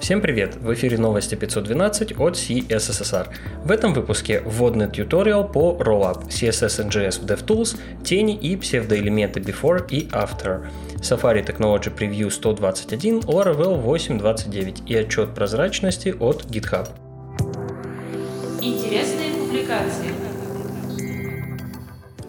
Всем 0.00 0.22
привет! 0.22 0.56
В 0.56 0.72
эфире 0.72 0.96
новости 0.96 1.34
512 1.34 2.18
от 2.18 2.34
CSSR. 2.34 3.28
В 3.62 3.70
этом 3.70 3.92
выпуске 3.92 4.40
вводный 4.40 4.90
тьюториал 4.90 5.46
по 5.46 5.76
Rollup, 5.78 6.28
CSS 6.28 6.88
NGS 6.88 7.20
в 7.20 7.26
DevTools, 7.26 7.76
тени 8.02 8.34
и 8.34 8.56
псевдоэлементы 8.56 9.40
Before 9.40 9.86
и 9.90 10.08
After, 10.08 10.66
Safari 10.96 11.44
Technology 11.44 11.94
Preview 11.94 12.30
121, 12.30 13.20
Laravel 13.20 13.84
8.29 13.84 14.86
и 14.86 14.96
отчет 14.96 15.34
прозрачности 15.34 16.14
от 16.18 16.46
GitHub. 16.46 16.88
Интересные 18.62 19.34
публикации. 19.34 20.19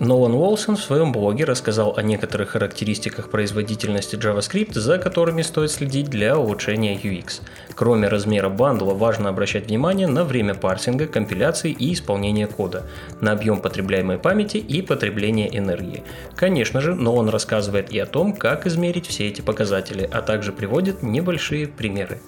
Нолан 0.01 0.33
Уолсон 0.33 0.77
в 0.77 0.83
своем 0.83 1.11
блоге 1.11 1.43
рассказал 1.43 1.93
о 1.95 2.01
некоторых 2.01 2.49
характеристиках 2.49 3.29
производительности 3.29 4.15
JavaScript, 4.15 4.73
за 4.73 4.97
которыми 4.97 5.43
стоит 5.43 5.69
следить 5.69 6.09
для 6.09 6.39
улучшения 6.39 6.95
UX. 6.95 7.41
Кроме 7.75 8.07
размера 8.07 8.49
бандла, 8.49 8.95
важно 8.95 9.29
обращать 9.29 9.67
внимание 9.67 10.07
на 10.07 10.23
время 10.23 10.55
парсинга, 10.55 11.05
компиляции 11.05 11.69
и 11.69 11.93
исполнения 11.93 12.47
кода, 12.47 12.87
на 13.19 13.33
объем 13.33 13.61
потребляемой 13.61 14.17
памяти 14.17 14.57
и 14.57 14.81
потребление 14.81 15.55
энергии. 15.55 16.03
Конечно 16.35 16.81
же, 16.81 16.95
Нолан 16.95 17.29
рассказывает 17.29 17.91
и 17.91 17.99
о 17.99 18.07
том, 18.07 18.33
как 18.33 18.65
измерить 18.65 19.05
все 19.05 19.27
эти 19.27 19.41
показатели, 19.41 20.09
а 20.11 20.23
также 20.23 20.51
приводит 20.51 21.03
небольшие 21.03 21.67
примеры. 21.67 22.19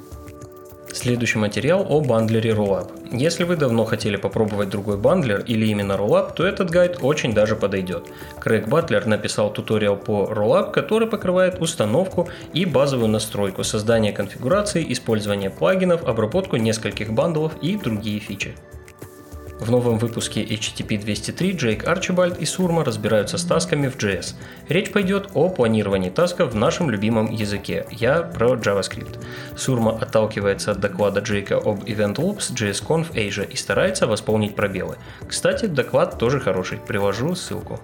Следующий 0.93 1.39
материал 1.39 1.87
о 1.89 2.01
бандлере 2.01 2.51
Rollup. 2.51 2.91
Если 3.11 3.45
вы 3.45 3.55
давно 3.55 3.83
хотели 3.83 4.15
попробовать 4.15 4.69
другой 4.69 4.95
бандлер 4.95 5.39
или 5.39 5.65
именно 5.65 5.93
Rollup, 5.93 6.35
то 6.35 6.45
этот 6.45 6.69
гайд 6.69 6.99
очень 7.01 7.33
даже 7.33 7.55
подойдет. 7.55 8.03
Крэг 8.39 8.67
Батлер 8.67 9.07
написал 9.07 9.51
туториал 9.51 9.97
по 9.97 10.31
Rollup, 10.31 10.71
который 10.71 11.07
покрывает 11.07 11.59
установку 11.59 12.29
и 12.53 12.65
базовую 12.65 13.09
настройку, 13.09 13.63
создание 13.63 14.13
конфигурации, 14.13 14.85
использование 14.93 15.49
плагинов, 15.49 16.03
обработку 16.03 16.57
нескольких 16.57 17.11
бандлов 17.11 17.53
и 17.63 17.75
другие 17.75 18.19
фичи. 18.19 18.53
В 19.63 19.71
новом 19.71 19.97
выпуске 19.97 20.43
HTTP 20.43 20.97
203 20.97 21.53
Джейк 21.53 21.87
Арчибальд 21.87 22.37
и 22.37 22.45
Сурма 22.45 22.83
разбираются 22.83 23.37
с 23.37 23.45
тасками 23.45 23.87
в 23.87 23.95
JS. 23.95 24.35
Речь 24.67 24.91
пойдет 24.91 25.29
о 25.35 25.47
планировании 25.47 26.09
тасков 26.09 26.51
в 26.51 26.55
нашем 26.55 26.89
любимом 26.89 27.31
языке. 27.31 27.85
Я 27.89 28.23
про 28.23 28.55
JavaScript. 28.55 29.23
Сурма 29.55 29.97
отталкивается 29.97 30.71
от 30.71 30.81
доклада 30.81 31.21
Джейка 31.21 31.55
об 31.55 31.85
Event 31.85 32.15
Loops 32.15 32.51
JSConf 32.53 33.13
Asia 33.13 33.49
и 33.49 33.55
старается 33.55 34.05
восполнить 34.05 34.53
пробелы. 34.53 34.97
Кстати, 35.29 35.67
доклад 35.67 36.19
тоже 36.19 36.41
хороший, 36.41 36.79
привожу 36.85 37.33
ссылку. 37.33 37.79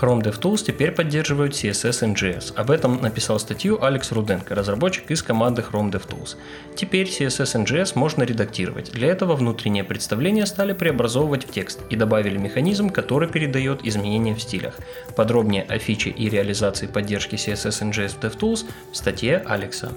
Chrome 0.00 0.22
DevTools 0.22 0.64
теперь 0.64 0.92
поддерживают 0.92 1.52
CSS 1.52 2.14
NGS. 2.14 2.54
Об 2.56 2.70
этом 2.70 3.02
написал 3.02 3.38
статью 3.38 3.82
Алекс 3.84 4.10
Руденко, 4.12 4.54
разработчик 4.54 5.10
из 5.10 5.22
команды 5.22 5.62
Chrome 5.62 5.90
DevTools. 5.90 6.36
Теперь 6.74 7.06
CSS 7.06 7.66
NGS 7.66 7.92
можно 7.96 8.22
редактировать. 8.22 8.92
Для 8.92 9.08
этого 9.08 9.36
внутреннее 9.36 9.84
представление 9.84 10.46
стали 10.46 10.72
преобразовывать 10.72 11.44
в 11.44 11.50
текст 11.50 11.80
и 11.90 11.96
добавили 11.96 12.38
механизм, 12.38 12.88
который 12.88 13.28
передает 13.28 13.84
изменения 13.84 14.34
в 14.34 14.40
стилях. 14.40 14.78
Подробнее 15.16 15.64
о 15.64 15.78
фиче 15.78 16.08
и 16.08 16.30
реализации 16.30 16.86
поддержки 16.86 17.34
CSS 17.34 17.90
NGS 17.90 18.08
в 18.08 18.24
DevTools 18.24 18.64
в 18.92 18.96
статье 18.96 19.42
Алекса. 19.46 19.92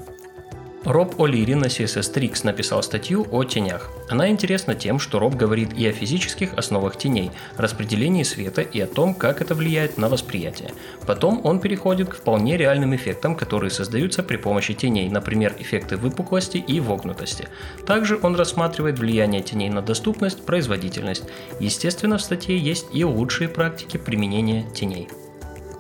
Роб 0.86 1.16
О'Лири 1.18 1.56
на 1.56 1.68
CSS 1.68 2.14
Tricks 2.14 2.42
написал 2.44 2.84
статью 2.84 3.26
о 3.32 3.46
тенях. 3.46 3.90
Она 4.10 4.28
интересна 4.28 4.76
тем, 4.76 5.00
что 5.00 5.18
Роб 5.18 5.36
говорит 5.36 5.72
и 5.78 5.88
о 5.88 5.94
физических 5.94 6.54
основах 6.56 6.98
теней, 6.98 7.32
распределении 7.56 8.24
света 8.24 8.62
и 8.62 8.82
о 8.82 8.88
том, 8.88 9.16
как 9.16 9.42
это 9.42 9.56
влияет 9.56 9.98
на 9.98 10.10
восприятие. 10.10 10.72
Потом 11.08 11.40
он 11.46 11.62
переходит 11.62 12.10
к 12.10 12.16
вполне 12.16 12.58
реальным 12.58 12.94
эффектам, 12.94 13.38
которые 13.38 13.72
создаются 13.72 14.24
при 14.24 14.36
помощи 14.36 14.74
теней, 14.74 15.08
например, 15.08 15.56
эффекты 15.58 15.96
выпуклости 15.96 16.58
и 16.58 16.82
вогнутости. 16.82 17.48
Также 17.86 18.20
он 18.22 18.36
рассматривает 18.36 19.00
влияние 19.00 19.42
теней 19.42 19.70
на 19.70 19.82
доступность, 19.82 20.46
производительность. 20.46 21.24
Естественно, 21.62 22.18
в 22.18 22.22
статье 22.22 22.58
есть 22.58 22.88
и 22.92 23.06
лучшие 23.06 23.48
практики 23.48 23.96
применения 23.96 24.66
теней. 24.76 25.08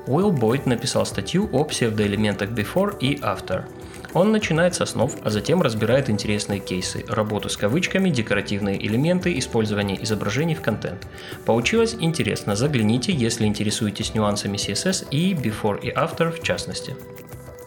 Уилл 0.07 0.31
Бойд 0.31 0.65
написал 0.65 1.05
статью 1.05 1.49
о 1.51 1.65
псевдоэлементах 1.65 2.51
Before 2.51 2.97
и 2.99 3.15
After– 3.15 3.65
он 4.13 4.31
начинает 4.31 4.75
с 4.75 4.81
основ, 4.81 5.15
а 5.23 5.29
затем 5.29 5.61
разбирает 5.61 6.09
интересные 6.09 6.59
кейсы, 6.59 7.03
работу 7.07 7.49
с 7.49 7.57
кавычками, 7.57 8.09
декоративные 8.09 8.85
элементы, 8.85 9.37
использование 9.37 10.01
изображений 10.03 10.55
в 10.55 10.61
контент. 10.61 11.07
Получилось 11.45 11.95
интересно, 11.99 12.55
загляните, 12.55 13.11
если 13.11 13.45
интересуетесь 13.45 14.13
нюансами 14.13 14.57
CSS 14.57 15.07
и 15.09 15.33
Before 15.33 15.79
и 15.81 15.91
After 15.91 16.31
в 16.31 16.41
частности. 16.43 16.95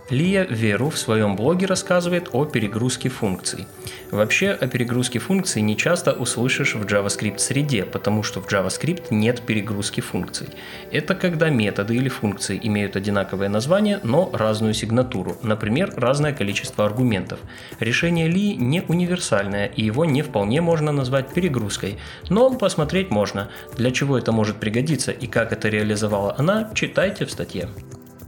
Лия 0.09 0.45
Веру 0.45 0.91
в 0.91 0.99
своем 0.99 1.35
блоге 1.35 1.67
рассказывает 1.67 2.29
о 2.33 2.45
перегрузке 2.45 3.09
функций. 3.09 3.67
Вообще, 4.13 4.51
о 4.51 4.69
перегрузке 4.69 5.19
функций 5.19 5.63
не 5.63 5.77
часто 5.77 6.13
услышишь 6.13 6.77
в 6.77 6.85
JavaScript 6.85 7.39
среде, 7.39 7.85
потому 7.85 8.23
что 8.23 8.41
в 8.41 8.47
JavaScript 8.47 9.07
нет 9.11 9.43
перегрузки 9.43 10.01
функций. 10.01 10.47
Это 10.93 11.17
когда 11.17 11.51
методы 11.51 11.97
или 11.97 12.09
функции 12.09 12.61
имеют 12.63 12.95
одинаковое 12.95 13.49
название, 13.49 13.99
но 14.05 14.31
разную 14.33 14.75
сигнатуру, 14.75 15.39
например, 15.43 15.93
разное 15.97 16.33
количество 16.33 16.87
аргументов. 16.87 17.41
Решение 17.81 18.29
Ли 18.29 18.55
не 18.55 18.83
универсальное, 18.83 19.67
и 19.67 19.83
его 19.83 20.05
не 20.05 20.23
вполне 20.23 20.61
можно 20.61 20.93
назвать 20.93 21.35
перегрузкой, 21.35 21.99
но 22.31 22.55
посмотреть 22.55 23.11
можно. 23.11 23.49
Для 23.77 23.91
чего 23.91 24.17
это 24.17 24.31
может 24.31 24.59
пригодиться 24.59 25.11
и 25.11 25.27
как 25.27 25.53
это 25.53 25.69
реализовала 25.69 26.37
она, 26.39 26.71
читайте 26.75 27.27
в 27.27 27.33
статье. 27.33 27.69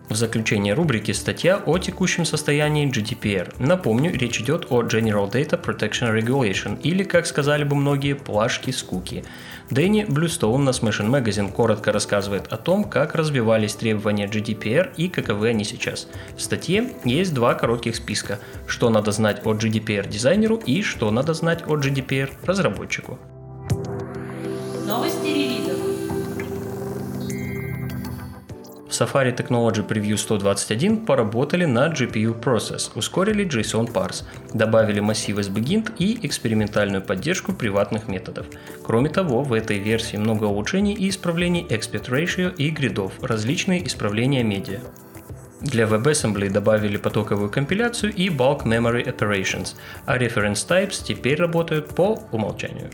В 0.09 0.17
заключение 0.17 0.73
рубрики 0.73 1.13
статья 1.13 1.59
о 1.67 1.77
текущем 1.77 2.25
состоянии 2.25 2.91
GDPR. 2.91 3.55
Напомню, 3.59 4.11
речь 4.11 4.41
идет 4.41 4.67
о 4.71 4.83
General 4.83 5.31
Data 5.31 5.63
Protection 5.63 6.19
Regulation, 6.19 6.81
или, 6.81 7.05
как 7.05 7.27
сказали 7.27 7.63
бы 7.63 7.77
многие, 7.77 8.15
плашки 8.15 8.71
скуки. 8.71 9.25
Дэнни 9.69 10.07
Блюстоун 10.09 10.65
на 10.65 10.71
Smashing 10.71 11.11
Magazine 11.11 11.53
коротко 11.53 11.93
рассказывает 11.93 12.47
о 12.51 12.57
том, 12.57 12.85
как 12.85 13.15
развивались 13.15 13.75
требования 13.75 14.27
GDPR 14.27 14.95
и 14.97 15.11
каковы 15.11 15.49
они 15.49 15.65
сейчас. 15.65 16.09
В 16.39 16.41
статье 16.41 16.95
есть 17.05 17.35
два 17.35 17.53
коротких 17.53 17.95
списка, 17.95 18.39
что 18.67 18.89
надо 18.89 19.13
знать 19.13 19.43
о 19.45 19.53
GDPR 19.53 20.09
дизайнеру 20.09 20.57
и 20.57 20.81
что 20.81 21.11
надо 21.11 21.35
знать 21.35 21.65
о 21.67 21.77
GDPR 21.77 22.31
разработчику. 22.47 23.19
Новости 24.87 25.18
Safari 28.99 29.33
Technology 29.33 29.83
Preview 29.87 30.17
121 30.17 31.07
поработали 31.07 31.67
над 31.67 31.93
GPU 31.93 32.35
Process, 32.35 32.91
ускорили 32.97 33.45
JSON 33.45 33.93
Parse, 33.93 34.25
добавили 34.55 35.01
массив 35.01 35.39
SBGINT 35.39 35.93
и 35.99 36.27
экспериментальную 36.27 37.03
поддержку 37.03 37.53
приватных 37.53 38.09
методов. 38.09 38.47
Кроме 38.83 39.09
того, 39.09 39.43
в 39.45 39.53
этой 39.53 39.79
версии 39.79 40.17
много 40.17 40.47
улучшений 40.47 40.95
и 40.95 41.11
исправлений 41.11 41.65
Expert 41.71 42.09
Ratio 42.09 42.53
и 42.57 42.71
гридов, 42.71 43.13
различные 43.23 43.87
исправления 43.87 44.43
медиа. 44.43 44.81
Для 45.61 45.85
WebAssembly 45.85 46.51
добавили 46.51 46.97
потоковую 46.97 47.51
компиляцию 47.51 48.13
и 48.13 48.29
Bulk 48.29 48.65
Memory 48.65 49.05
Operations, 49.05 49.77
а 50.07 50.19
Reference 50.19 50.67
Types 50.69 51.05
теперь 51.05 51.39
работают 51.39 51.95
по 51.95 52.19
умолчанию 52.33 52.91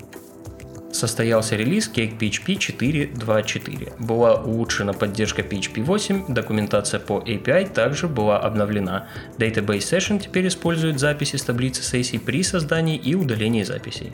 состоялся 0.94 1.56
релиз 1.56 1.90
Cake 1.94 2.18
PHP 2.18 2.56
4.2.4. 2.56 3.94
Была 3.98 4.34
улучшена 4.34 4.92
поддержка 4.92 5.42
PHP 5.42 5.82
8, 5.82 6.26
документация 6.28 7.00
по 7.00 7.18
API 7.18 7.72
также 7.72 8.08
была 8.08 8.38
обновлена. 8.38 9.08
Database 9.38 9.78
Session 9.78 10.20
теперь 10.20 10.46
использует 10.46 11.00
записи 11.00 11.36
с 11.36 11.42
таблицы 11.42 11.82
сессий 11.82 12.18
при 12.18 12.42
создании 12.42 12.96
и 12.96 13.14
удалении 13.14 13.64
записей. 13.64 14.12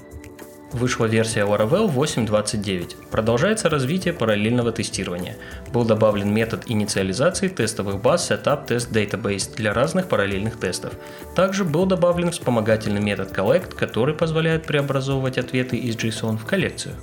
Вышла 0.73 1.07
версия 1.07 1.41
Laravel 1.41 1.93
8.29. 1.93 3.09
Продолжается 3.11 3.69
развитие 3.69 4.15
параллельного 4.15 4.71
тестирования. 4.71 5.37
Был 5.73 5.85
добавлен 5.85 6.33
метод 6.33 6.63
инициализации 6.67 7.49
тестовых 7.49 8.01
баз 8.01 8.31
Setup 8.31 8.69
Test 8.69 8.93
Database 8.93 9.57
для 9.57 9.73
разных 9.73 10.07
параллельных 10.07 10.61
тестов. 10.61 10.93
Также 11.35 11.65
был 11.65 11.87
добавлен 11.87 12.31
вспомогательный 12.31 13.01
метод 13.01 13.33
Collect, 13.33 13.75
который 13.75 14.15
позволяет 14.15 14.65
преобразовывать 14.65 15.39
ответы 15.39 15.77
из 15.77 15.97
JSON 15.97 16.39
в 16.39 16.47
коллекцию. 16.47 16.95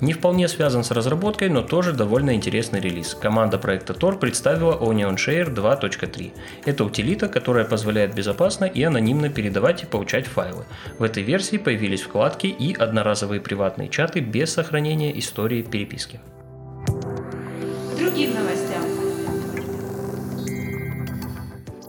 Не 0.00 0.12
вполне 0.12 0.48
связан 0.48 0.84
с 0.84 0.90
разработкой, 0.90 1.48
но 1.48 1.62
тоже 1.62 1.92
довольно 1.92 2.34
интересный 2.34 2.80
релиз. 2.80 3.14
Команда 3.14 3.58
проекта 3.58 3.92
Tor 3.92 4.18
представила 4.18 4.74
Onion 4.74 5.16
Share 5.16 5.52
2.3. 5.54 6.32
Это 6.64 6.84
утилита, 6.84 7.28
которая 7.28 7.64
позволяет 7.64 8.14
безопасно 8.14 8.64
и 8.64 8.82
анонимно 8.82 9.28
передавать 9.28 9.82
и 9.82 9.86
получать 9.86 10.26
файлы. 10.26 10.64
В 10.98 11.02
этой 11.02 11.22
версии 11.22 11.56
появились 11.56 12.02
вкладки 12.02 12.46
и 12.46 12.74
одноразовые 12.74 13.40
приватные 13.40 13.88
чаты 13.88 14.20
без 14.20 14.52
сохранения 14.52 15.16
истории 15.18 15.62
переписки. 15.62 16.20
Другим 17.98 18.34
новостям. 18.34 18.83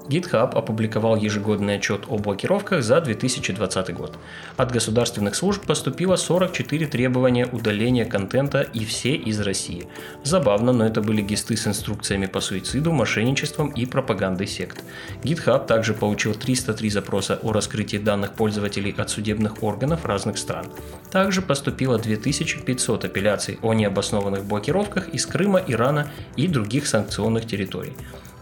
GitHub 0.10 0.56
опубликовал 0.56 1.16
ежегодный 1.16 1.76
отчет 1.76 2.06
о 2.08 2.18
блокировках 2.18 2.84
за 2.84 3.02
2020 3.02 3.94
год. 3.94 4.18
От 4.58 4.72
государственных 4.72 5.36
служб 5.36 5.66
поступило 5.66 6.16
44 6.16 6.88
требования 6.88 7.48
удаления 7.48 8.06
контента 8.06 8.62
и 8.62 8.86
все 8.86 9.16
из 9.16 9.40
России. 9.40 9.88
Забавно, 10.24 10.74
но 10.74 10.86
это 10.86 11.02
были 11.02 11.22
гисты 11.22 11.58
с 11.58 11.68
инструкциями 11.68 12.28
по 12.28 12.40
суициду, 12.40 12.92
мошенничеством 12.92 13.70
и 13.70 13.86
пропагандой 13.86 14.48
сект. 14.48 14.84
GitHub 15.24 15.66
также 15.66 15.94
получил 15.94 16.34
303 16.36 16.90
запроса 16.90 17.40
о 17.42 17.52
раскрытии 17.52 17.98
данных 17.98 18.34
пользователей 18.34 18.94
от 18.98 19.10
судебных 19.10 19.64
органов 19.64 20.06
разных 20.06 20.38
стран. 20.38 20.68
Также 21.12 21.42
поступило 21.42 21.98
2500 21.98 23.06
апелляций 23.06 23.60
о 23.62 23.74
необоснованных 23.74 24.46
блокировках 24.46 25.10
из 25.10 25.26
Крыма, 25.26 25.62
Ирана 25.68 26.12
и 26.36 26.48
других 26.48 26.88
санкционных 26.88 27.48
территорий. 27.48 27.94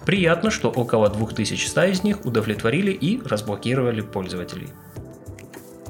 Приятно, 0.05 0.51
что 0.51 0.69
около 0.69 1.09
2100 1.09 1.83
из 1.85 2.03
них 2.03 2.25
удовлетворили 2.25 2.91
и 2.91 3.21
разблокировали 3.25 4.01
пользователей. 4.01 4.67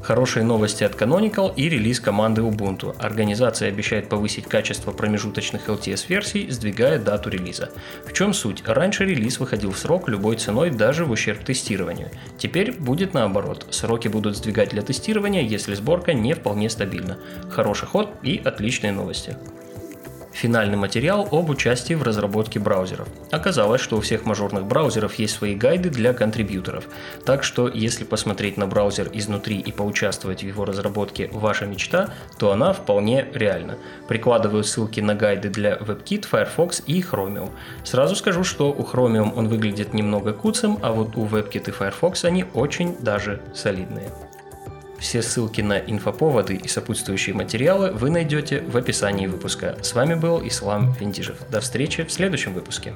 Хорошие 0.04 0.44
новости 0.44 0.84
от 0.84 0.96
Canonical 0.96 1.54
и 1.56 1.70
релиз 1.70 2.02
команды 2.02 2.42
Ubuntu. 2.42 2.94
Организация 3.00 3.70
обещает 3.70 4.10
повысить 4.10 4.48
качество 4.48 4.92
промежуточных 4.92 5.70
LTS-версий, 5.70 6.50
сдвигая 6.52 7.00
дату 7.00 7.30
релиза. 7.30 7.70
В 8.06 8.12
чем 8.12 8.34
суть? 8.34 8.64
Раньше 8.68 9.06
релиз 9.06 9.40
выходил 9.40 9.72
в 9.72 9.80
срок 9.80 10.10
любой 10.10 10.36
ценой, 10.36 10.72
даже 10.72 11.06
в 11.06 11.12
ущерб 11.12 11.46
тестированию. 11.46 12.10
Теперь 12.38 12.74
будет 12.74 13.14
наоборот. 13.14 13.66
Сроки 13.70 14.10
будут 14.10 14.36
сдвигать 14.36 14.72
для 14.72 14.82
тестирования, 14.82 15.42
если 15.42 15.74
сборка 15.74 16.14
не 16.14 16.34
вполне 16.34 16.70
стабильна. 16.70 17.18
Хороший 17.50 17.88
ход 17.88 18.10
и 18.24 18.42
отличные 18.44 18.92
новости 18.92 19.38
финальный 20.34 20.78
материал 20.78 21.28
об 21.32 21.50
участии 21.50 21.94
в 21.94 22.04
разработке 22.04 22.60
браузеров. 22.60 23.08
Оказалось, 23.32 23.82
что 23.82 23.98
у 23.98 24.02
всех 24.02 24.26
мажорных 24.26 24.66
браузеров 24.66 25.16
есть 25.16 25.36
свои 25.36 25.56
гайды 25.56 25.90
для 25.90 26.14
контрибьюторов, 26.14 26.86
так 27.26 27.44
что 27.44 27.68
если 27.68 28.04
посмотреть 28.04 28.58
на 28.58 28.68
браузер 28.68 29.10
изнутри 29.14 29.60
и 29.60 29.72
поучаствовать 29.72 30.44
в 30.44 30.48
его 30.48 30.66
разработке 30.66 31.30
ваша 31.32 31.66
мечта, 31.66 32.10
то 32.38 32.52
она 32.52 32.74
вполне 32.74 33.28
реальна. 33.34 33.78
Прикладываю 34.08 34.64
ссылки 34.64 35.00
на 35.00 35.16
гайды 35.16 35.50
для 35.50 35.76
WebKit, 35.78 36.26
Firefox 36.28 36.84
и 36.88 37.02
Chromium. 37.02 37.50
Сразу 37.84 38.16
скажу, 38.16 38.44
что 38.44 38.72
у 38.72 38.82
Chromium 38.82 39.34
он 39.36 39.48
выглядит 39.48 39.94
немного 39.94 40.34
куцем, 40.34 40.80
а 40.82 40.92
вот 40.92 41.16
у 41.16 41.26
WebKit 41.26 41.70
и 41.70 41.72
Firefox 41.72 42.26
они 42.26 42.46
очень 42.54 42.96
даже 43.00 43.42
солидные. 43.54 44.12
Все 45.04 45.22
ссылки 45.22 45.60
на 45.60 45.80
инфоповоды 45.80 46.56
и 46.56 46.70
сопутствующие 46.70 47.36
материалы 47.36 47.92
вы 47.92 48.10
найдете 48.10 48.62
в 48.62 48.78
описании 48.78 49.28
выпуска. 49.28 49.78
С 49.82 49.94
вами 49.96 50.16
был 50.16 50.42
Ислам 50.48 50.94
Вендижев. 50.94 51.36
До 51.52 51.60
встречи 51.60 52.06
в 52.06 52.12
следующем 52.12 52.54
выпуске. 52.54 52.94